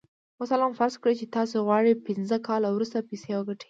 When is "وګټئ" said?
3.35-3.59